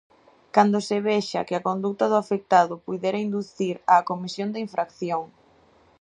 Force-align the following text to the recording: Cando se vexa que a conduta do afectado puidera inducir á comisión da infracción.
Cando 0.55 0.77
se 0.87 0.97
vexa 1.09 1.45
que 1.47 1.55
a 1.57 1.65
conduta 1.69 2.05
do 2.11 2.17
afectado 2.23 2.73
puidera 2.85 3.23
inducir 3.27 3.75
á 3.93 3.95
comisión 4.09 4.49
da 4.51 4.63
infracción. 4.67 5.23